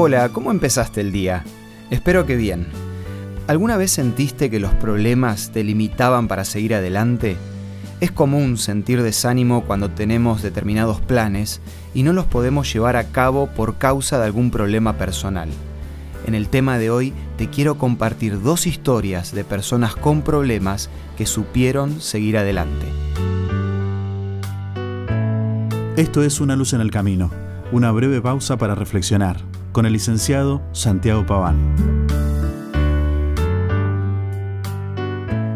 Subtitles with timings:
[0.00, 1.42] Hola, ¿cómo empezaste el día?
[1.90, 2.68] Espero que bien.
[3.48, 7.36] ¿Alguna vez sentiste que los problemas te limitaban para seguir adelante?
[7.98, 11.60] Es común sentir desánimo cuando tenemos determinados planes
[11.94, 15.48] y no los podemos llevar a cabo por causa de algún problema personal.
[16.28, 21.26] En el tema de hoy te quiero compartir dos historias de personas con problemas que
[21.26, 22.86] supieron seguir adelante.
[25.96, 27.32] Esto es Una luz en el camino,
[27.72, 32.06] una breve pausa para reflexionar con el licenciado Santiago Paván.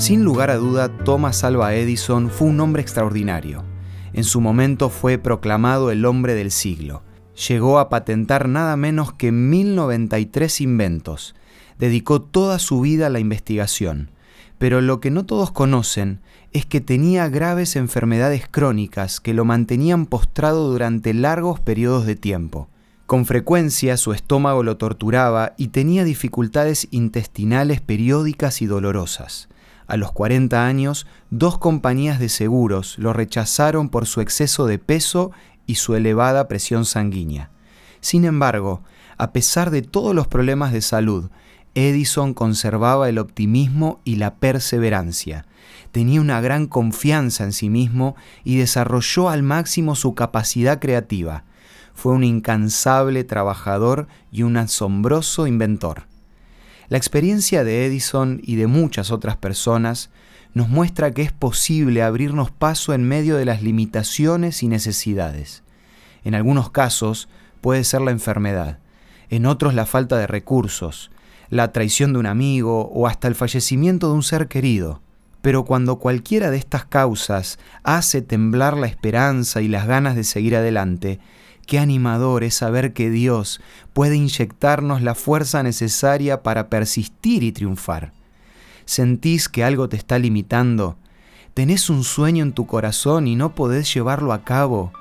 [0.00, 3.64] Sin lugar a duda, Thomas Alva Edison fue un hombre extraordinario.
[4.12, 7.02] En su momento fue proclamado el hombre del siglo.
[7.48, 11.34] Llegó a patentar nada menos que 1093 inventos.
[11.78, 14.10] Dedicó toda su vida a la investigación.
[14.58, 16.20] Pero lo que no todos conocen
[16.52, 22.68] es que tenía graves enfermedades crónicas que lo mantenían postrado durante largos periodos de tiempo.
[23.10, 29.48] Con frecuencia su estómago lo torturaba y tenía dificultades intestinales periódicas y dolorosas.
[29.88, 35.32] A los 40 años, dos compañías de seguros lo rechazaron por su exceso de peso
[35.66, 37.50] y su elevada presión sanguínea.
[38.00, 38.84] Sin embargo,
[39.18, 41.30] a pesar de todos los problemas de salud,
[41.74, 45.46] Edison conservaba el optimismo y la perseverancia.
[45.90, 51.42] Tenía una gran confianza en sí mismo y desarrolló al máximo su capacidad creativa.
[51.94, 56.04] Fue un incansable trabajador y un asombroso inventor.
[56.88, 60.10] La experiencia de Edison y de muchas otras personas
[60.54, 65.62] nos muestra que es posible abrirnos paso en medio de las limitaciones y necesidades.
[66.24, 67.28] En algunos casos
[67.60, 68.78] puede ser la enfermedad,
[69.28, 71.10] en otros la falta de recursos,
[71.50, 75.00] la traición de un amigo o hasta el fallecimiento de un ser querido.
[75.42, 80.56] Pero cuando cualquiera de estas causas hace temblar la esperanza y las ganas de seguir
[80.56, 81.18] adelante,
[81.70, 83.60] Qué animador es saber que Dios
[83.92, 88.12] puede inyectarnos la fuerza necesaria para persistir y triunfar.
[88.86, 90.96] ¿Sentís que algo te está limitando?
[91.54, 94.92] ¿Tenés un sueño en tu corazón y no podés llevarlo a cabo?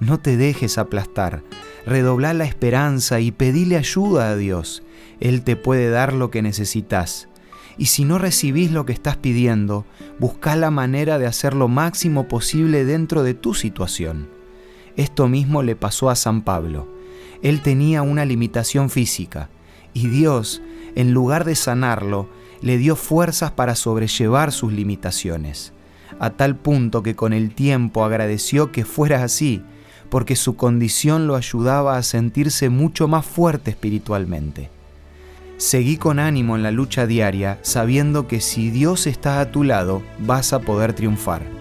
[0.00, 1.44] No te dejes aplastar.
[1.86, 4.82] Redobla la esperanza y pedile ayuda a Dios.
[5.20, 7.30] Él te puede dar lo que necesitas.
[7.78, 9.86] Y si no recibís lo que estás pidiendo,
[10.18, 14.37] busca la manera de hacer lo máximo posible dentro de tu situación.
[14.98, 16.88] Esto mismo le pasó a San Pablo.
[17.40, 19.48] Él tenía una limitación física
[19.94, 20.60] y Dios,
[20.96, 22.28] en lugar de sanarlo,
[22.62, 25.72] le dio fuerzas para sobrellevar sus limitaciones,
[26.18, 29.62] a tal punto que con el tiempo agradeció que fuera así,
[30.10, 34.68] porque su condición lo ayudaba a sentirse mucho más fuerte espiritualmente.
[35.58, 40.02] Seguí con ánimo en la lucha diaria, sabiendo que si Dios está a tu lado,
[40.18, 41.57] vas a poder triunfar.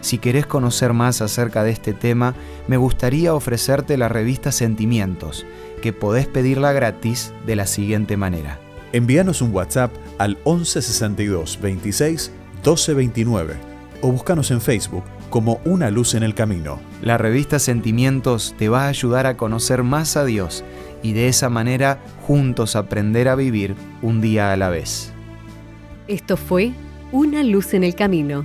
[0.00, 2.34] Si querés conocer más acerca de este tema,
[2.68, 5.44] me gustaría ofrecerte la revista Sentimientos,
[5.82, 8.58] que podés pedirla gratis de la siguiente manera.
[8.92, 13.54] Envíanos un WhatsApp al 1162 26 1229
[14.02, 16.80] o búscanos en Facebook como Una Luz en el Camino.
[17.02, 20.64] La revista Sentimientos te va a ayudar a conocer más a Dios
[21.02, 25.12] y de esa manera juntos aprender a vivir un día a la vez.
[26.08, 26.72] Esto fue
[27.12, 28.44] Una Luz en el Camino